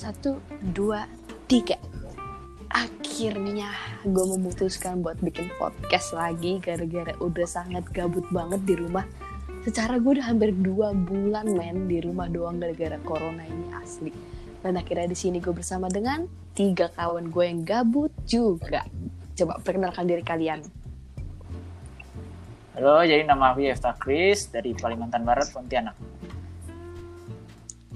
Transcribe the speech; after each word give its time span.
Satu, 0.00 0.40
dua, 0.72 1.04
tiga. 1.44 1.76
Akhirnya 2.72 3.68
gue 4.00 4.24
memutuskan 4.32 5.04
buat 5.04 5.20
bikin 5.20 5.52
podcast 5.60 6.16
lagi 6.16 6.56
gara-gara 6.56 7.12
udah 7.20 7.44
sangat 7.44 7.84
gabut 7.92 8.24
banget 8.32 8.64
di 8.64 8.80
rumah. 8.80 9.04
Secara 9.60 10.00
gue 10.00 10.16
udah 10.16 10.24
hampir 10.24 10.56
dua 10.56 10.96
bulan 10.96 11.52
men 11.52 11.84
di 11.84 12.00
rumah 12.00 12.32
doang 12.32 12.56
gara-gara 12.56 12.96
corona 13.04 13.44
ini 13.44 13.76
asli. 13.76 14.08
Dan 14.64 14.80
akhirnya 14.80 15.04
di 15.04 15.18
sini 15.20 15.36
gue 15.36 15.52
bersama 15.52 15.92
dengan 15.92 16.24
tiga 16.56 16.88
kawan 16.96 17.28
gue 17.28 17.44
yang 17.44 17.60
gabut 17.60 18.08
juga. 18.24 18.88
Coba 19.36 19.60
perkenalkan 19.60 20.08
diri 20.08 20.24
kalian. 20.24 20.64
Halo, 22.72 23.04
jadi 23.04 23.28
nama 23.28 23.52
aku 23.52 23.68
Yefta 23.68 23.92
Kris 24.00 24.48
dari 24.48 24.72
Kalimantan 24.72 25.28
Barat, 25.28 25.52
Pontianak. 25.52 25.92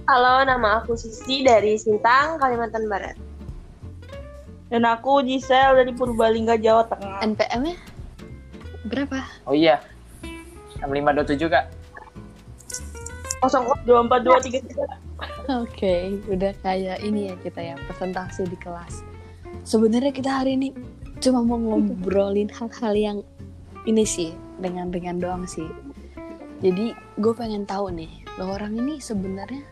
Halo, 0.05 0.45
nama 0.45 0.85
aku 0.85 1.01
Sisi 1.01 1.41
dari 1.41 1.81
Sintang, 1.81 2.37
Kalimantan 2.37 2.93
Barat. 2.93 3.17
Dan 4.69 4.85
aku 4.85 5.25
Gisel 5.25 5.81
dari 5.81 5.97
Purbalingga, 5.97 6.61
Jawa 6.61 6.85
Tengah. 6.85 7.25
NPM-nya 7.25 7.73
berapa? 8.85 9.25
Oh 9.49 9.57
iya, 9.57 9.81
6527 10.85 11.49
kak. 11.49 11.73
02423 13.49 15.57
Oke, 15.65 16.21
udah 16.29 16.53
kayak 16.61 17.01
ini 17.01 17.33
ya 17.33 17.41
kita 17.41 17.65
ya 17.65 17.81
presentasi 17.89 18.45
di 18.45 18.61
kelas. 18.61 19.01
Sebenarnya 19.65 20.13
kita 20.13 20.45
hari 20.45 20.61
ini 20.61 20.77
cuma 21.25 21.41
mau 21.41 21.57
ngobrolin 21.57 22.53
hal-hal 22.53 22.93
yang 22.93 23.19
ini 23.89 24.05
sih 24.05 24.37
dengan 24.61 24.93
dengan 24.93 25.17
doang 25.17 25.49
sih. 25.49 25.65
Jadi 26.61 26.93
gue 26.93 27.33
pengen 27.33 27.65
tahu 27.65 27.89
nih, 27.89 28.13
lo 28.37 28.53
orang 28.53 28.77
ini 28.77 29.01
sebenarnya 29.01 29.65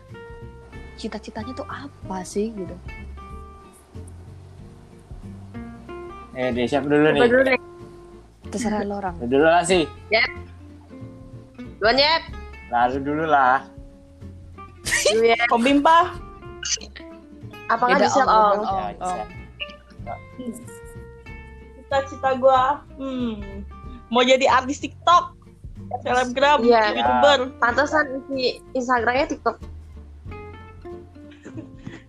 cita-citanya 0.95 1.53
tuh 1.53 1.65
apa 1.65 2.21
sih 2.23 2.53
gitu? 2.53 2.75
Eh, 6.33 6.49
deh, 6.49 6.65
siapa 6.65 6.89
dulu 6.89 7.13
nih? 7.13 7.21
Coba 7.21 7.29
dulu 7.29 7.43
deh. 7.45 7.59
Terserah 8.49 8.81
lo 8.85 8.95
orang. 8.97 9.15
Lu 9.21 9.25
dulu 9.29 9.45
lah 9.45 9.61
sih. 9.61 9.85
Duluan 11.77 11.97
ya. 11.97 12.15
Lalu 12.73 12.97
dulu 13.01 13.23
lah. 13.25 13.65
Pembimpa. 15.49 16.17
Apa 17.69 17.83
nggak 17.85 18.01
bisa? 18.01 18.21
om, 18.25 18.57
Oh. 18.59 18.65
om. 18.99 19.27
Ya. 20.03 20.15
Cita-cita 21.77 22.33
gua, 22.35 22.81
hmm, 22.97 23.61
mau 24.09 24.25
jadi 24.25 24.49
artis 24.49 24.81
TikTok, 24.81 25.37
selebgram, 26.01 26.65
Iya. 26.65 26.97
youtuber. 26.97 27.53
Pantesan 27.61 28.05
isi 28.25 28.57
Instagramnya 28.73 29.29
TikTok. 29.29 29.61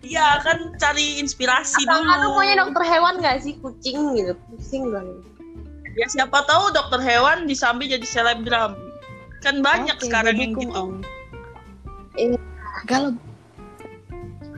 Iya 0.05 0.27
kan 0.45 0.57
cari 0.77 1.17
inspirasi 1.17 1.81
Atau 1.81 1.97
dulu. 1.97 2.13
lu 2.13 2.27
maunya 2.37 2.55
dokter 2.61 2.83
hewan 2.85 3.17
nggak 3.17 3.41
sih? 3.41 3.57
Kucing 3.57 4.13
gitu. 4.13 4.37
Pusing 4.53 4.93
banget. 4.93 5.17
Ya 5.95 6.05
siapa 6.07 6.45
tahu 6.45 6.69
dokter 6.69 7.01
hewan 7.01 7.49
disambi 7.49 7.89
jadi 7.89 8.05
selebgram. 8.05 8.77
Kan 9.41 9.65
banyak 9.65 9.97
Oke, 9.97 10.05
sekarang 10.05 10.37
gue 10.37 10.43
yang 10.45 10.53
gitu. 10.55 10.71
Om. 10.71 10.91
Iya. 12.15 12.37
Kalau 12.85 13.09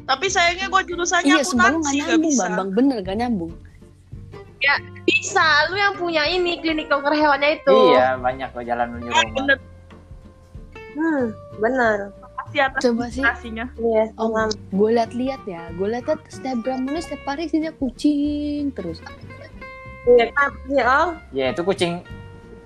Tapi 0.08 0.32
sayangnya 0.32 0.72
gua 0.72 0.88
jurusannya 0.88 1.36
iya 1.36 1.44
akuntansi 1.44 2.00
nggak 2.00 2.08
nyambung, 2.08 2.32
bisa. 2.32 2.44
Bambang 2.48 2.70
bener 2.72 2.98
gak 3.04 3.18
nyambung. 3.20 3.52
Bisa, 5.04 5.46
lu 5.68 5.76
yang 5.76 5.96
punya 5.96 6.24
ini 6.26 6.60
klinik 6.60 6.88
dokter 6.88 7.12
hewannya 7.12 7.60
itu. 7.60 7.76
Iya, 7.92 8.16
banyak 8.18 8.48
kok 8.52 8.64
jalan 8.64 8.88
menuju 8.96 9.12
Ah, 9.12 9.20
Roma. 9.22 9.36
bener 9.36 9.58
Hmm, 10.98 11.24
bener. 11.60 11.98
Pasti 12.48 12.64
atas 12.64 12.80
Coba 12.80 13.04
sih, 13.12 13.20
inspirasinya. 13.20 13.66
Iya, 13.76 14.04
Om, 14.16 14.32
sama. 14.32 14.44
gue 14.72 14.90
liat-liat 14.96 15.42
ya, 15.44 15.64
gue 15.76 15.88
liat 15.92 16.08
Snapgram 16.32 16.88
lu 16.88 17.00
setiap 17.04 17.28
hari 17.28 17.52
isinya 17.52 17.76
kucing 17.76 18.72
terus. 18.72 19.04
Iya 20.08 20.32
kan, 20.32 20.52
iya 20.72 20.84
Om. 20.88 21.10
Ya, 21.36 21.46
itu 21.52 21.62
kucing 21.68 22.08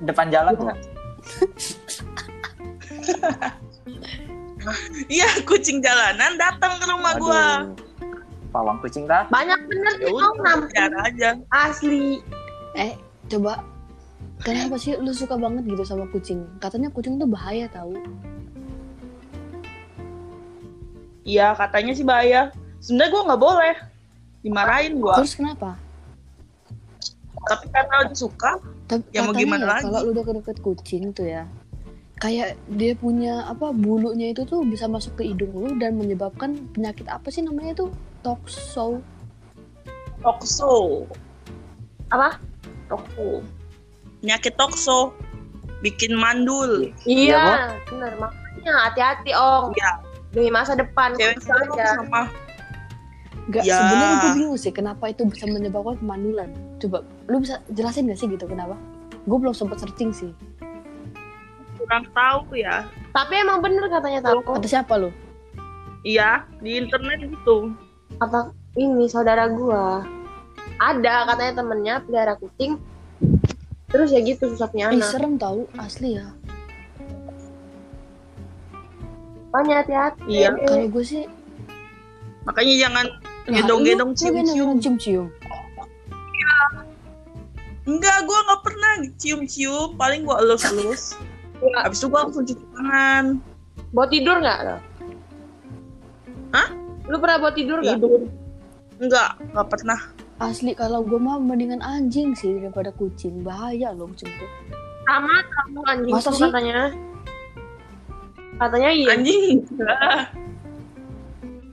depan 0.05 0.29
jalan 0.29 0.53
tuh. 0.53 0.69
Iya 5.09 5.25
kucing 5.50 5.81
jalanan 5.81 6.38
datang 6.38 6.77
ke 6.77 6.85
rumah 6.85 7.17
gua. 7.17 7.33
Waduh. 7.66 7.73
Pawang 8.53 8.77
kucing 8.85 9.09
dah. 9.09 9.25
Banyak 9.33 9.57
bener 9.66 9.94
Ya 9.97 10.06
sih 10.06 10.13
Om, 10.13 10.38
nampung. 10.38 10.69
biar 10.69 10.94
aja. 11.01 11.29
Asli. 11.50 12.22
Eh, 12.77 12.94
coba 13.25 13.66
kenapa 14.45 14.77
sih 14.77 14.94
lu 15.01 15.09
suka 15.17 15.33
banget 15.33 15.66
gitu 15.66 15.81
sama 15.81 16.06
kucing? 16.13 16.45
Katanya 16.61 16.94
kucing 16.94 17.17
tuh 17.17 17.25
bahaya 17.25 17.66
tahu. 17.73 17.97
Iya 21.21 21.53
katanya 21.53 21.93
sih 21.93 22.05
bahaya. 22.05 22.49
Sebenarnya 22.81 23.11
gua 23.13 23.23
nggak 23.29 23.41
boleh 23.41 23.75
dimarahin 24.41 24.93
gua. 24.97 25.21
Terus 25.21 25.37
kenapa? 25.37 25.77
Tapi 27.41 27.65
karena 27.73 28.05
udah 28.05 28.17
suka, 28.17 28.51
Tapi 28.85 29.01
Ya 29.17 29.25
mau 29.25 29.33
gimana 29.33 29.65
ya, 29.65 29.69
lagi? 29.77 29.83
kalau 29.89 29.99
lu 30.05 30.11
deket-deket 30.13 30.57
kucing 30.61 31.09
tuh 31.09 31.25
ya, 31.25 31.49
kayak 32.21 32.53
dia 32.77 32.93
punya 32.93 33.49
apa 33.49 33.73
bulunya 33.73 34.29
itu 34.29 34.45
tuh 34.45 34.61
bisa 34.61 34.85
masuk 34.85 35.17
ke 35.17 35.25
hidung 35.25 35.49
lu 35.49 35.73
dan 35.81 35.97
menyebabkan 35.97 36.53
penyakit 36.75 37.09
apa 37.09 37.33
sih 37.33 37.41
namanya 37.41 37.81
tuh 37.85 37.89
toxo. 38.21 39.01
tokso. 40.21 41.09
Apa? 42.13 42.38
Tokso. 42.85 43.41
Penyakit 44.21 44.53
tokso. 44.53 45.17
Bikin 45.81 46.13
mandul. 46.13 46.93
Iya, 47.09 47.73
bener. 47.89 48.13
Makanya 48.21 48.73
hati-hati 48.85 49.33
Om. 49.33 49.73
Iya. 49.73 49.91
Demi 50.31 50.50
masa 50.50 50.74
depan. 50.75 51.16
Cewek 51.16 51.44
sama 51.44 52.31
Gak 53.50 53.66
Ya. 53.66 53.74
sebenarnya 53.74 54.16
gue 54.22 54.31
bingung 54.38 54.59
sih 54.59 54.72
kenapa 54.72 55.09
itu 55.12 55.25
bisa 55.28 55.44
menyebabkan 55.50 55.97
kemandulan. 56.00 56.50
Coba 56.78 57.03
lu 57.28 57.42
bisa 57.42 57.59
jelasin 57.74 58.08
gak 58.08 58.19
sih 58.22 58.30
gitu 58.30 58.46
kenapa? 58.47 58.78
Gue 59.28 59.38
belum 59.42 59.52
sempet 59.52 59.81
searching 59.81 60.14
sih. 60.14 60.31
kurang 61.81 62.06
tahu 62.14 62.56
ya. 62.56 62.86
Tapi 63.12 63.42
emang 63.42 63.59
bener 63.59 63.84
katanya 63.92 64.24
tahu. 64.24 64.40
Kata 64.46 64.64
siapa 64.69 64.96
lu? 64.96 65.09
Iya, 66.08 66.46
di 66.63 66.80
internet 66.80 67.19
gitu. 67.28 67.74
Kata 68.16 68.53
ini 68.80 69.09
saudara 69.12 69.52
gua. 69.52 70.06
Ada 70.80 71.28
katanya 71.28 71.53
temennya 71.59 71.96
pelihara 72.06 72.38
kucing. 72.40 72.80
Terus 73.92 74.13
ya 74.13 74.24
gitu 74.24 74.53
susah 74.56 74.72
punya 74.72 74.94
Ih 74.94 75.03
anak. 75.03 75.09
serem 75.12 75.36
tahu 75.36 75.68
asli 75.75 76.16
ya. 76.16 76.31
Makanya 79.51 79.75
hati-hati. 79.84 80.22
Iya. 80.25 80.50
Kalau 80.56 80.88
gue 80.88 81.03
sih 81.03 81.23
Makanya 82.41 82.75
jangan 82.79 83.06
Nah, 83.41 83.57
Gedong-gedong 83.57 84.09
lu- 84.09 84.13
lu 84.13 84.19
cium-cium. 84.22 84.34
gendong-gendong 84.38 84.79
cium-cium. 84.79 85.28
enggak, 87.84 88.17
gua 88.23 88.39
nggak 88.45 88.62
pernah 88.62 88.91
cium-cium, 89.17 89.97
paling 89.97 90.22
gua 90.22 90.38
elus-elus. 90.39 91.17
Iya. 91.57 91.79
Habis 91.84 91.97
itu 91.97 92.07
gua 92.07 92.19
langsung 92.23 92.45
cuci 92.45 92.63
tangan. 92.72 93.25
Bawa 93.91 94.06
tidur 94.07 94.38
nggak 94.38 94.59
lo? 94.63 94.78
Hah? 96.51 96.68
Lu 97.06 97.18
pernah 97.18 97.38
bawa 97.39 97.51
tidur 97.51 97.78
nggak? 97.79 97.97
Tidur. 97.97 98.22
Enggak, 99.00 99.29
nggak 99.51 99.68
pernah. 99.68 100.00
Asli 100.38 100.73
kalau 100.73 101.01
gue 101.01 101.18
mah 101.18 101.38
mendingan 101.38 101.81
anjing 101.81 102.33
sih 102.33 102.57
daripada 102.57 102.89
kucing. 102.91 103.41
Bahaya 103.41 103.89
loh 103.91 104.06
kucing 104.07 104.29
tuh. 104.31 104.50
Sama 105.03 105.33
kamu 105.44 105.79
anjing 105.83 106.13
Masa 106.13 106.23
tuh 106.23 106.33
sih? 106.35 106.45
katanya. 106.45 106.94
Katanya 108.61 108.89
iya. 108.94 109.17
Anjing. 109.17 109.66
enggak. 109.66 110.22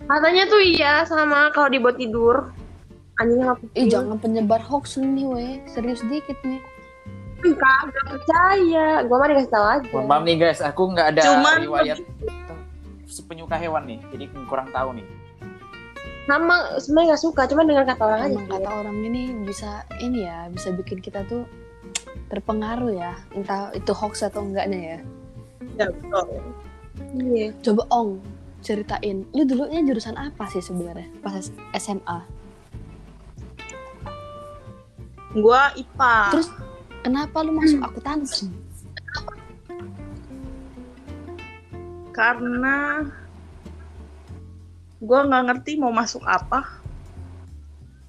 Katanya 0.09 0.43
tuh 0.49 0.63
iya 0.65 0.93
sama 1.05 1.53
kalau 1.53 1.69
dibuat 1.69 2.01
tidur. 2.01 2.49
Anjing 3.21 3.45
kucing. 3.45 3.77
Ih 3.77 3.87
jangan 3.93 4.17
penyebar 4.17 4.65
hoax 4.65 4.97
lu 4.97 5.05
nih 5.05 5.27
weh. 5.29 5.53
Serius 5.69 6.01
dikit 6.09 6.41
nih. 6.41 6.65
Kagak 7.45 8.05
percaya. 8.09 9.05
Gua 9.05 9.17
mah 9.21 9.29
dikasih 9.29 9.53
tahu 9.53 9.67
aja. 9.69 9.89
Mohon 9.93 10.07
maaf 10.09 10.23
nih 10.25 10.37
guys, 10.41 10.61
aku 10.65 10.83
nggak 10.97 11.07
ada 11.13 11.23
Cuman 11.29 11.57
riwayat 11.61 12.01
penyuka 13.29 13.57
hewan 13.57 13.85
nih, 13.89 14.01
jadi 14.13 14.25
kurang 14.49 14.69
tahu 14.73 14.97
nih. 14.97 15.07
Sama 16.29 16.77
sebenarnya 16.77 17.07
nggak 17.13 17.23
suka, 17.25 17.43
cuma 17.49 17.65
dengar 17.65 17.85
kata 17.89 18.03
orang 18.05 18.21
aja. 18.21 18.37
Emang 18.37 18.49
kata 18.53 18.71
orang 18.85 18.97
ini 19.01 19.23
bisa 19.49 19.85
ini 20.01 20.29
ya 20.29 20.49
bisa 20.53 20.69
bikin 20.77 21.01
kita 21.01 21.25
tuh 21.25 21.49
terpengaruh 22.29 22.93
ya. 22.93 23.17
Entah 23.33 23.73
itu 23.73 23.93
hoax 23.97 24.21
atau 24.21 24.45
enggaknya 24.45 24.81
ya. 24.81 24.99
Ya, 25.81 25.87
betul. 25.89 26.29
Iya. 27.19 27.55
Coba 27.63 27.83
Ong 27.93 28.23
ceritain. 28.61 29.25
Lu 29.35 29.43
dulunya 29.47 29.83
jurusan 29.87 30.19
apa 30.19 30.47
sih 30.51 30.63
sebenarnya 30.63 31.09
pas 31.23 31.51
SMA? 31.79 32.19
Gua 35.39 35.71
IPA. 35.77 36.17
Terus 36.35 36.49
kenapa 37.05 37.37
lu 37.45 37.53
masuk 37.55 37.81
akuntansi? 37.85 38.69
karena 42.19 43.07
gua 44.99 45.23
nggak 45.23 45.45
ngerti 45.47 45.79
mau 45.79 45.95
masuk 45.95 46.27
apa. 46.27 46.67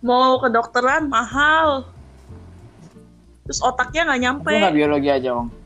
Mau 0.01 0.41
kedokteran 0.41 1.05
mahal. 1.05 1.85
Terus 3.45 3.61
otaknya 3.61 4.09
nggak 4.09 4.21
nyampe. 4.25 4.49
Nggak 4.49 4.77
biologi 4.81 5.09
aja, 5.13 5.29
Om. 5.37 5.58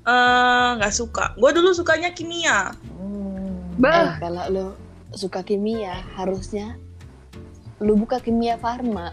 Eh, 0.00 0.68
nggak 0.80 0.94
suka. 0.94 1.36
Gue 1.36 1.50
dulu 1.52 1.76
sukanya 1.76 2.10
kimia. 2.10 2.72
Eh, 2.72 3.40
Bah, 3.80 4.20
kalau 4.20 4.44
lu 4.52 4.66
suka 5.16 5.40
kimia 5.42 6.04
harusnya 6.14 6.76
lu 7.80 7.96
buka 7.96 8.20
kimia 8.20 8.54
farma 8.60 9.10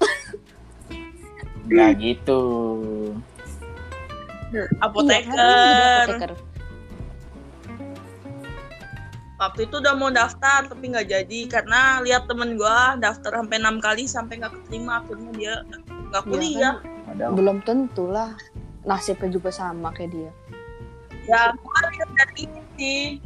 Nggak 1.68 1.90
gitu. 2.00 2.40
Apoteker. 4.80 5.36
Iya, 5.36 6.08
apoteker. 6.08 6.32
Waktu 9.36 9.68
itu 9.68 9.74
udah 9.84 9.94
mau 10.00 10.08
daftar 10.08 10.64
tapi 10.64 10.96
nggak 10.96 11.12
jadi 11.12 11.40
karena 11.44 12.00
lihat 12.00 12.24
temen 12.24 12.56
gua 12.56 12.96
daftar 12.96 13.36
sampai 13.44 13.60
enam 13.60 13.76
kali 13.84 14.08
sampai 14.08 14.40
nggak 14.40 14.52
keterima 14.64 15.04
akhirnya 15.04 15.30
dia 15.36 15.54
nggak 16.08 16.24
Iya 16.24 16.30
kuliah. 16.32 16.76
Padahal 17.04 17.32
belum 17.36 17.58
tentu 17.68 18.08
lah 18.08 18.32
nasibnya 18.86 19.28
juga 19.28 19.50
sama 19.50 19.90
kayak 19.90 20.10
dia 20.10 20.32
Ya 21.26 21.50
gua 21.52 21.78
lihat 21.90 22.10
dari 22.14 22.46
ini 22.46 23.18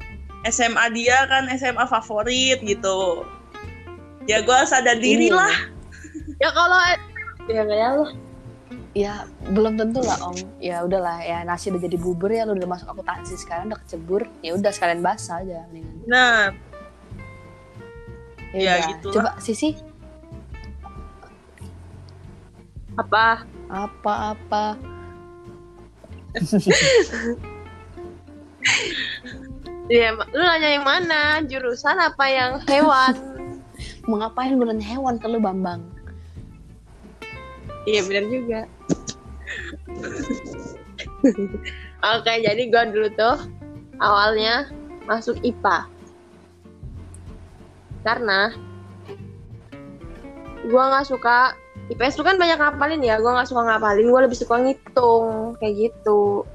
SMA 0.42 0.88
dia 0.90 1.28
kan 1.28 1.44
SMA 1.52 1.84
favorit 1.84 2.58
gitu. 2.60 3.28
Ya 4.24 4.40
gua 4.40 4.64
sadar 4.64 4.96
diri 4.96 5.28
Ini 5.28 5.36
lah. 5.36 5.52
Ya 6.40 6.48
kalau 6.48 6.80
ya 7.46 7.60
nggak 7.60 7.76
ya 7.76 7.90
lah. 7.92 8.10
ya 8.90 9.14
belum 9.46 9.76
tentu 9.76 10.00
lah 10.00 10.16
om 10.24 10.32
ya 10.58 10.80
udahlah 10.80 11.20
ya 11.20 11.44
nasi 11.44 11.68
udah 11.68 11.78
jadi 11.78 11.94
bubur 11.94 12.26
ya 12.26 12.42
lu 12.42 12.56
udah 12.56 12.66
masuk 12.66 12.88
akuntansi 12.88 13.36
sekarang 13.36 13.68
udah 13.68 13.78
kecebur 13.84 14.24
ya 14.40 14.50
udah 14.52 14.72
sekalian 14.72 14.98
basah 14.98 15.38
aja 15.38 15.62
mendingan 15.68 16.00
Nah, 16.06 16.50
Ya, 18.50 18.80
udah. 18.80 18.88
gitu 18.90 19.06
lah. 19.06 19.14
coba 19.14 19.30
sisi 19.38 19.76
Apa? 22.96 23.46
apa 23.68 24.12
apa 24.34 24.64
Ya, 29.90 30.14
lu 30.14 30.38
nanya 30.38 30.78
yang 30.78 30.86
mana? 30.86 31.42
Jurusan 31.42 31.98
apa 31.98 32.30
yang 32.30 32.62
hewan? 32.70 33.14
mau 34.08 34.22
ngapain 34.22 34.54
gue 34.54 34.66
nanya 34.66 34.86
hewan 34.86 35.18
ke 35.18 35.26
lu 35.30 35.38
bambang 35.42 35.80
Iya 37.88 38.04
benar 38.04 38.24
juga. 38.28 38.60
Oke, 42.12 42.32
jadi 42.44 42.62
gua 42.68 42.84
dulu 42.92 43.08
tuh 43.16 43.36
awalnya 44.04 44.68
masuk 45.08 45.40
IPA. 45.40 45.88
Karena 48.04 48.52
gua 50.68 50.92
nggak 50.92 51.08
suka 51.08 51.56
IPS 51.90 52.14
tuh 52.14 52.22
kan 52.22 52.38
banyak 52.38 52.56
ngapalin 52.56 53.02
ya, 53.02 53.18
gua 53.18 53.40
nggak 53.40 53.50
suka 53.50 53.66
ngapalin, 53.66 54.08
gua 54.08 54.24
lebih 54.24 54.38
suka 54.38 54.62
ngitung 54.62 55.58
kayak 55.58 55.90
gitu. 55.90 56.46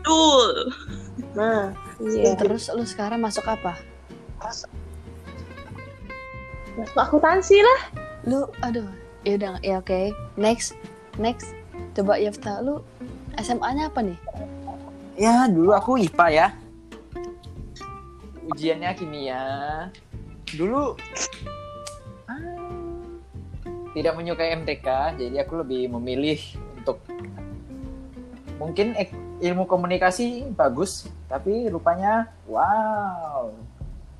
betul. 0.00 0.50
Nah, 1.36 1.76
iya. 2.00 2.32
terus 2.34 2.72
lu 2.72 2.82
sekarang 2.82 3.20
masuk 3.20 3.44
apa 3.44 3.76
Masuk 4.40 4.70
akuntansi 6.96 7.60
lah. 7.60 7.80
lu 8.24 8.44
aduh 8.60 8.84
ya 9.24 9.40
udah 9.40 9.56
ya 9.64 9.80
oke 9.80 10.12
next 10.36 10.76
next 11.16 11.56
coba 11.96 12.20
Yafta 12.20 12.60
lu 12.60 12.84
SMA-nya 13.40 13.88
apa 13.88 14.04
nih 14.04 14.18
ya 15.20 15.44
dulu 15.48 15.76
aku 15.76 16.00
IPA 16.00 16.26
ya. 16.32 16.46
Ujiannya 18.50 18.90
kimia. 18.96 19.42
Dulu 20.56 20.96
tidak 23.96 24.14
menyukai 24.14 24.54
MTK, 24.54 24.86
jadi 25.18 25.36
aku 25.42 25.60
lebih 25.66 25.90
memilih 25.98 26.40
untuk 26.78 27.02
mungkin 28.60 28.94
ek- 28.94 29.16
ilmu 29.40 29.64
komunikasi 29.66 30.52
bagus, 30.52 31.08
tapi 31.26 31.66
rupanya 31.72 32.28
wow 32.46 33.50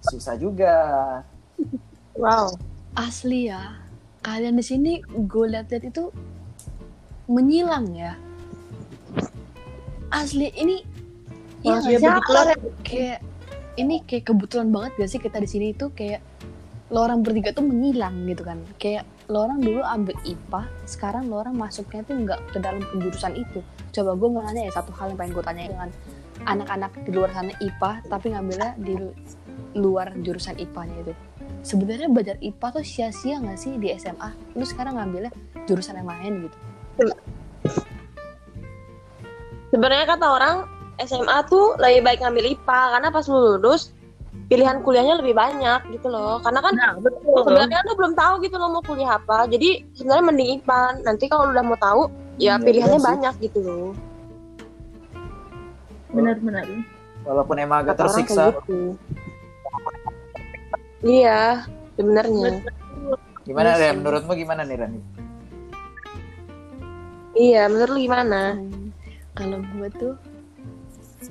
susah 0.00 0.34
juga. 0.40 0.76
Wow. 2.16 2.56
asli 2.98 3.46
ya 3.48 3.78
kalian 4.20 4.58
di 4.58 4.64
sini 4.66 4.92
gue 5.00 5.46
lihat-lihat 5.46 5.94
itu 5.94 6.10
menyilang 7.30 7.86
ya 7.94 8.18
asli 10.10 10.50
ini 10.58 10.82
iya 11.62 11.78
kayak 12.82 13.22
ini 13.78 14.02
kayak 14.04 14.24
kebetulan 14.26 14.68
banget 14.74 14.92
gak 14.98 15.10
sih 15.14 15.20
kita 15.22 15.38
di 15.38 15.48
sini 15.48 15.66
itu 15.72 15.88
kayak 15.94 16.20
lo 16.90 17.06
orang 17.06 17.22
bertiga 17.22 17.54
tuh 17.54 17.62
menyilang 17.62 18.26
gitu 18.26 18.42
kan. 18.42 18.58
Kayak 18.82 19.06
lo 19.30 19.46
orang 19.46 19.62
dulu 19.62 19.80
ambil 19.80 20.18
IPA 20.26 20.62
sekarang 20.90 21.30
lo 21.30 21.38
orang 21.38 21.54
masuknya 21.54 22.02
tuh 22.02 22.18
nggak 22.18 22.40
ke 22.50 22.58
dalam 22.58 22.82
penjurusan 22.90 23.38
itu. 23.38 23.62
Coba 23.94 24.18
gue 24.18 24.28
mau 24.28 24.42
nanya 24.42 24.66
ya 24.66 24.72
satu 24.74 24.90
hal 24.98 25.14
yang 25.14 25.18
pengen 25.18 25.32
gue 25.38 25.44
tanya 25.46 25.70
dengan 25.70 25.90
anak-anak 26.50 26.92
di 27.06 27.10
luar 27.14 27.30
sana 27.30 27.54
IPA 27.62 27.90
tapi 28.10 28.26
ngambilnya 28.34 28.70
di 28.82 28.94
luar 29.78 30.10
jurusan 30.18 30.58
IPA-nya 30.58 30.96
itu. 31.06 31.14
Sebenarnya 31.62 32.08
belajar 32.10 32.36
IPA 32.42 32.66
tuh 32.74 32.84
sia-sia 32.84 33.38
nggak 33.38 33.58
sih 33.58 33.78
di 33.78 33.94
SMA 33.94 34.58
lu 34.58 34.66
sekarang 34.66 34.98
ngambilnya 34.98 35.30
jurusan 35.70 35.94
yang 35.94 36.10
lain 36.10 36.50
gitu. 36.50 36.56
Sebenarnya 39.70 40.06
kata 40.10 40.26
orang 40.26 40.56
SMA 40.98 41.38
tuh 41.46 41.78
lebih 41.78 42.02
baik 42.02 42.18
ngambil 42.26 42.44
IPA 42.58 42.80
karena 42.98 43.08
pas 43.14 43.24
lu 43.30 43.38
lulus 43.38 43.94
pilihan 44.50 44.82
kuliahnya 44.82 45.22
lebih 45.22 45.32
banyak 45.32 45.94
gitu 45.94 46.10
loh. 46.10 46.42
Karena 46.42 46.58
kan 46.58 46.74
Nah, 46.74 46.92
betul. 46.98 47.46
sebenarnya 47.46 47.78
lu 47.86 47.94
belum 47.94 48.12
tahu 48.12 48.34
gitu 48.42 48.58
lo 48.58 48.66
mau 48.68 48.82
kuliah 48.82 49.14
apa. 49.14 49.46
Jadi 49.46 49.86
sebenarnya 49.94 50.24
mending 50.26 50.48
IPA. 50.58 50.80
Nanti 51.06 51.24
kalau 51.30 51.48
udah 51.48 51.62
mau 51.62 51.78
tahu 51.78 52.10
ya 52.34 52.58
Iya, 52.58 52.64
pilihannya 52.66 52.92
iya 52.92 53.00
sih. 53.00 53.10
banyak 53.14 53.34
gitu 53.40 53.58
loh. 53.62 53.90
Benar-benar. 56.10 56.66
Walaupun 57.22 57.56
emang 57.56 57.78
agak 57.86 57.94
Kata 57.94 58.02
tersiksa, 58.04 58.44
gitu. 58.50 58.98
Iya, 61.00 61.64
sebenarnya. 61.94 62.50
gimana 63.40 63.70
sih. 63.72 63.88
Menurutmu 63.94 64.32
gimana 64.34 64.62
nih 64.66 64.76
Ren? 64.76 64.92
Iya, 67.32 67.62
menurut 67.70 67.90
lu 67.94 68.00
gimana? 68.02 68.58
Hmm, 68.58 68.90
kalau 69.32 69.62
gue 69.62 69.88
tuh 69.94 70.14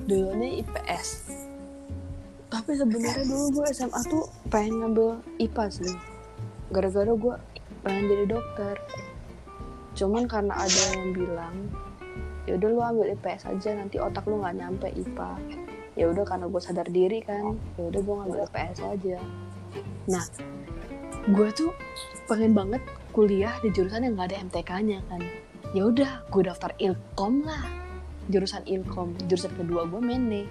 dulunya 0.08 0.64
IPS 0.64 1.29
tapi 2.70 2.86
sebenarnya 2.86 3.26
dulu 3.26 3.46
gue 3.50 3.66
SMA 3.74 4.02
tuh 4.14 4.30
pengen 4.54 4.86
ngambil 4.86 5.26
IPA 5.42 5.66
sih. 5.74 5.90
Gara-gara 6.70 7.10
gue 7.18 7.36
pengen 7.82 8.04
jadi 8.06 8.26
dokter. 8.30 8.78
Cuman 9.98 10.30
karena 10.30 10.54
ada 10.54 10.82
yang 10.94 11.18
bilang 11.18 11.66
ya 12.46 12.62
udah 12.62 12.70
lu 12.70 12.78
ambil 12.78 13.10
IPS 13.18 13.50
aja 13.50 13.74
nanti 13.74 13.98
otak 13.98 14.22
lu 14.30 14.38
nggak 14.46 14.54
nyampe 14.54 14.86
IPA 14.86 15.32
ya 15.98 16.14
udah 16.14 16.22
karena 16.30 16.46
gue 16.46 16.62
sadar 16.62 16.86
diri 16.94 17.26
kan 17.26 17.58
ya 17.74 17.90
udah 17.90 18.02
gue 18.06 18.16
ngambil 18.22 18.40
IPS 18.46 18.78
aja. 18.86 19.18
Nah 20.06 20.24
gue 21.26 21.50
tuh 21.50 21.74
pengen 22.30 22.54
banget 22.54 22.86
kuliah 23.18 23.58
di 23.66 23.74
jurusan 23.74 24.06
yang 24.06 24.14
nggak 24.14 24.30
ada 24.30 24.46
MTK-nya 24.46 25.02
kan. 25.10 25.26
Ya 25.74 25.90
udah 25.90 26.22
gue 26.30 26.46
daftar 26.46 26.70
ilkom 26.78 27.50
lah. 27.50 27.66
Jurusan 28.30 28.62
ilkom. 28.70 29.18
Jurusan 29.26 29.58
kedua 29.58 29.90
gue 29.90 29.98
mene 30.06 30.46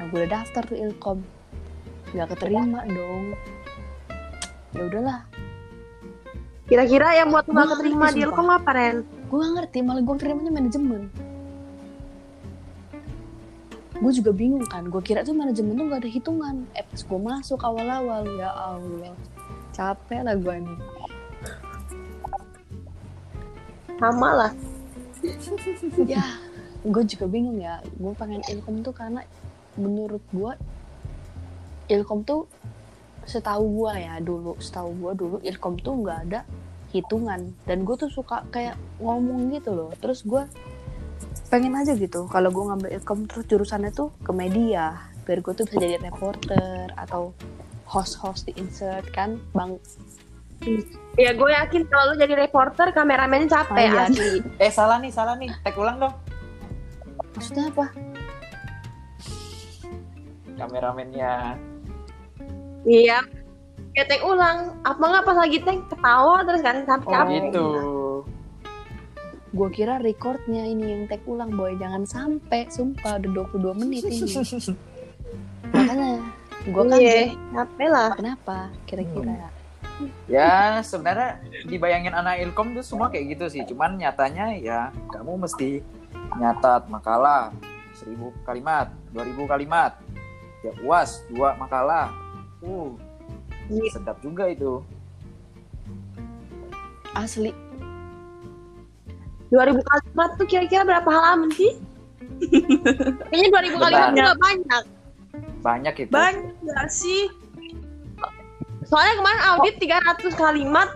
nah 0.00 0.08
gue 0.08 0.24
udah 0.24 0.42
daftar 0.42 0.64
tuh 0.64 0.80
ilkom 0.80 1.20
nggak 2.12 2.28
keterima 2.36 2.80
dong. 2.88 3.36
Ya 4.72 4.82
udahlah. 4.88 5.20
Kira-kira 6.68 7.08
yang 7.20 7.28
buat 7.28 7.44
lu 7.44 7.52
Gua 7.52 7.64
gak 7.68 7.70
keterima 7.76 8.06
di. 8.14 8.20
Ilkom 8.24 8.48
apa, 8.48 8.70
Ren? 8.72 8.96
gue 9.32 9.40
gak 9.40 9.54
ngerti 9.56 9.78
malah 9.80 10.04
gue 10.04 10.16
terimanya 10.20 10.52
manajemen. 10.52 11.08
Gue 13.96 14.12
juga 14.12 14.28
bingung 14.36 14.60
kan 14.68 14.84
gue 14.92 15.00
kira 15.00 15.24
tuh 15.24 15.32
manajemen 15.32 15.72
tuh 15.72 15.88
gak 15.88 16.04
ada 16.04 16.10
hitungan. 16.12 16.56
Eh 16.76 16.84
pas 16.84 17.00
gue 17.00 17.20
masuk 17.32 17.60
awal-awal 17.64 18.28
ya 18.36 18.52
Allah. 18.52 19.16
Capek 19.72 20.20
lah 20.20 20.36
gue 20.36 20.54
nih. 20.68 20.78
Sama 23.96 24.28
lah. 24.36 24.52
ya 26.12 26.24
gue 26.84 27.02
juga 27.08 27.24
bingung 27.24 27.56
ya. 27.56 27.80
Gue 27.96 28.12
pengen 28.12 28.44
ilkom 28.52 28.84
tuh 28.84 28.92
karena 28.92 29.24
menurut 29.80 30.20
gue 30.28 30.52
ilkom 31.92 32.24
tuh 32.24 32.48
setahu 33.22 33.84
gue 33.84 33.92
ya 34.02 34.18
dulu 34.18 34.56
setahu 34.58 34.90
gue 34.98 35.12
dulu 35.14 35.36
ilkom 35.40 35.78
tuh 35.78 35.94
nggak 36.00 36.18
ada 36.28 36.40
hitungan 36.90 37.54
dan 37.64 37.84
gue 37.84 37.96
tuh 37.96 38.08
suka 38.08 38.42
kayak 38.50 38.74
ngomong 38.98 39.52
gitu 39.52 39.70
loh 39.72 39.90
terus 40.00 40.24
gue 40.24 40.42
pengen 41.48 41.76
aja 41.76 41.94
gitu 41.94 42.26
kalau 42.26 42.50
gue 42.50 42.64
ngambil 42.64 42.90
ilkom 42.98 43.24
terus 43.24 43.44
jurusannya 43.46 43.92
tuh 43.92 44.10
ke 44.20 44.32
media 44.32 44.96
biar 45.22 45.38
gue 45.38 45.52
tuh 45.54 45.64
bisa 45.68 45.78
jadi 45.78 46.02
reporter 46.02 46.90
atau 46.98 47.30
host-host 47.86 48.48
di 48.48 48.56
insert 48.58 49.06
kan 49.12 49.38
bang 49.52 49.76
Ya 51.18 51.34
gue 51.34 51.50
yakin 51.50 51.90
kalau 51.90 52.14
lu 52.14 52.22
jadi 52.22 52.38
reporter 52.38 52.94
kameramennya 52.94 53.50
capek 53.50 53.90
Oh, 53.90 53.98
iya. 53.98 54.06
asli. 54.06 54.38
Eh 54.62 54.70
salah 54.70 55.02
nih, 55.02 55.10
salah 55.10 55.34
nih. 55.34 55.50
Tag 55.58 55.74
ulang 55.74 55.98
dong. 55.98 56.14
maksudnya 57.34 57.66
apa 57.66 57.90
Kameramennya. 60.54 61.58
Iya. 62.82 63.18
Ketek 63.92 64.22
ulang. 64.22 64.80
Apa 64.82 65.00
nggak 65.00 65.24
pas 65.24 65.36
lagi 65.36 65.58
tank 65.60 65.86
ketawa 65.86 66.42
terus 66.42 66.62
kan 66.62 66.76
sampai 66.82 67.12
Oh. 67.12 67.28
Gitu. 67.30 67.66
gue 69.52 69.68
kira 69.68 70.00
recordnya 70.00 70.64
ini 70.64 70.96
yang 70.96 71.02
tag 71.04 71.20
ulang 71.28 71.52
boy 71.52 71.76
jangan 71.76 72.08
sampai 72.08 72.64
sumpah 72.72 73.20
udah 73.20 73.52
22 73.52 73.80
menit 73.84 74.00
ini 74.08 74.24
makanya 75.76 76.24
Gue 76.64 76.82
kan 76.86 76.96
Iya, 76.96 77.36
capek 77.52 77.88
lah. 77.90 78.10
kenapa 78.16 78.70
kira-kira? 78.86 79.50
Ya 80.24 80.78
sebenarnya 80.80 81.42
dibayangin 81.66 82.14
anak 82.14 82.40
ilkom 82.40 82.72
tuh 82.72 82.80
semua 82.80 83.10
kayak 83.10 83.36
gitu 83.36 83.44
sih. 83.50 83.62
Cuman 83.66 83.98
nyatanya 83.98 84.56
ya 84.56 84.80
kamu 85.10 85.42
mesti 85.42 85.82
nyatat 86.38 86.86
makalah 86.86 87.50
seribu 87.92 88.32
kalimat, 88.46 88.88
dua 89.10 89.26
ribu 89.26 89.44
kalimat. 89.44 89.98
Ya 90.62 90.72
uas 90.80 91.26
dua 91.28 91.58
makalah. 91.58 92.14
Uh, 92.62 92.94
Iya. 93.70 93.90
sedap 93.94 94.18
juga 94.22 94.50
itu. 94.50 94.82
Asli 97.12 97.52
2000 99.52 99.84
kalimat 99.84 100.30
tuh 100.40 100.46
kira-kira 100.48 100.82
berapa 100.82 101.10
halaman 101.12 101.52
sih? 101.52 101.76
Kayaknya 103.28 103.48
2000 103.76 103.84
kalimat 103.84 104.08
juga 104.16 104.34
banyak. 104.40 104.82
Banyak 105.60 105.94
itu. 106.00 106.10
Banyak 106.10 106.54
gak 106.64 106.88
sih? 106.88 107.28
Soalnya 108.88 109.14
kemarin 109.20 109.42
audit 109.52 109.74
300 109.78 110.34
kalimat 110.36 110.88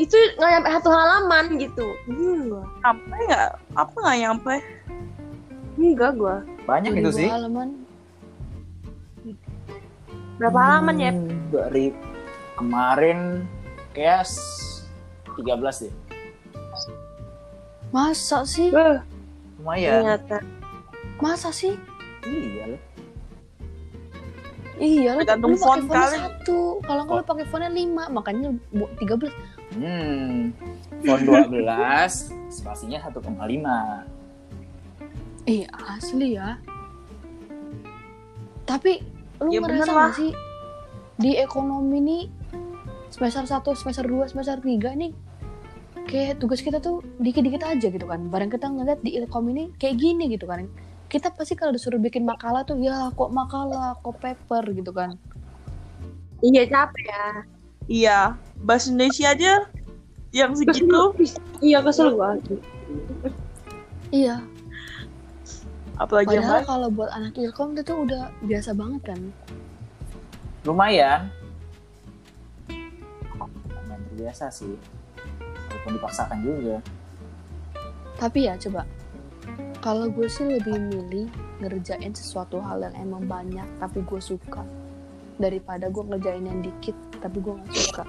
itu 0.00 0.16
nggak 0.40 0.50
nyampe 0.56 0.68
satu 0.72 0.88
halaman 0.88 1.44
gitu. 1.60 1.86
Hmm. 2.08 2.64
Sampai 2.80 3.18
nggak? 3.28 3.50
Apa 3.76 3.96
nggak 3.96 4.18
nyampe? 4.24 4.54
Enggak 5.76 6.10
gua. 6.16 6.36
Banyak 6.68 6.92
itu 6.96 7.08
2000 7.12 7.18
sih. 7.18 7.28
halaman. 7.28 7.68
Berapa 10.36 10.58
halaman 10.58 10.96
ya? 10.96 11.10
Hmm, 11.10 11.28
Dari 11.48 11.86
kemarin 12.54 13.44
kayak 13.92 14.24
s- 14.24 14.84
13 15.28 15.56
deh. 15.82 15.94
Masa 17.88 18.44
sih? 18.44 18.68
Beuh, 18.68 19.00
Lumayan. 19.58 20.00
ternyata. 20.00 20.36
Masa 21.18 21.48
sih? 21.50 21.76
Iya 22.22 22.64
loh. 22.70 22.82
Iya, 24.76 25.12
Tergantung 25.20 25.54
font 25.54 25.84
font 25.84 25.92
kali. 25.92 26.16
satu. 26.18 26.58
Kalau 26.82 27.00
nggak 27.04 27.16
lu 27.16 27.24
pakai 27.24 27.46
fontnya 27.46 27.70
lima, 27.70 28.08
makanya 28.08 28.48
bu 28.72 28.88
13. 28.98 29.30
Hmm. 29.72 30.50
Font 31.02 31.22
12, 31.22 32.32
spasinya 32.48 32.98
1,5. 32.98 34.02
Iya, 35.44 35.68
asli 35.88 36.34
ya. 36.34 36.56
Tapi 38.62 39.02
lu 39.42 39.50
Ya 39.50 39.60
ngerasa 39.60 39.92
lah. 39.92 40.12
sih 40.14 40.30
di 41.18 41.36
ekonomi 41.36 41.98
nih 42.00 42.22
semester 43.12 43.44
1, 43.44 43.76
semester 43.76 44.04
2, 44.08 44.32
semester 44.32 44.56
3 44.58 44.96
nih 44.96 45.12
kayak 46.08 46.42
tugas 46.42 46.60
kita 46.60 46.82
tuh 46.82 47.00
dikit-dikit 47.20 47.62
aja 47.64 47.86
gitu 47.88 48.06
kan. 48.08 48.26
Barang 48.28 48.50
kita 48.50 48.68
ngeliat 48.68 49.00
di 49.04 49.14
ilkom 49.20 49.48
ini 49.52 49.70
kayak 49.76 50.00
gini 50.00 50.28
gitu 50.32 50.48
kan. 50.48 50.66
Kita 51.12 51.28
pasti 51.32 51.52
kalau 51.54 51.76
disuruh 51.76 52.00
bikin 52.00 52.24
makalah 52.24 52.64
tuh 52.64 52.80
ya 52.80 53.12
kok 53.12 53.30
makalah, 53.30 53.96
kok 54.00 54.16
paper 54.18 54.64
gitu 54.72 54.90
kan. 54.92 55.16
Iya 56.42 56.66
capek 56.66 57.04
ya. 57.06 57.26
Iya, 57.86 58.18
bahasa 58.62 58.90
Indonesia 58.90 59.34
aja 59.34 59.52
yang 60.32 60.56
segitu, 60.56 61.12
Iya 61.60 61.78
kesel 61.84 62.16
gua. 62.16 62.40
Iya, 64.08 64.40
apalagi 66.02 66.34
yang 66.34 66.44
padahal 66.44 66.58
lain. 66.58 66.68
kalau 66.68 66.88
buat 66.90 67.10
anak 67.14 67.34
ilkom 67.38 67.68
itu 67.78 67.82
tuh 67.86 67.98
udah 68.02 68.22
biasa 68.42 68.70
banget 68.74 69.02
kan. 69.14 69.20
Lumayan. 70.66 71.20
Lumayan 72.68 74.00
terbiasa 74.10 74.50
sih. 74.50 74.74
Walaupun 75.70 75.90
dipaksakan 75.98 76.38
juga. 76.42 76.76
Tapi 78.18 78.46
ya 78.46 78.54
coba, 78.54 78.86
kalau 79.82 80.06
gue 80.06 80.30
sih 80.30 80.46
lebih 80.46 80.78
milih 80.78 81.26
ngerjain 81.58 82.14
sesuatu 82.14 82.62
hal 82.62 82.86
yang 82.86 82.94
emang 83.02 83.26
banyak 83.26 83.66
tapi 83.82 83.98
gue 84.06 84.20
suka 84.22 84.62
daripada 85.42 85.90
gue 85.90 86.02
ngerjain 86.06 86.46
yang 86.46 86.62
dikit 86.62 86.94
tapi 87.18 87.42
gue 87.42 87.54
gak 87.58 87.74
suka. 87.74 88.04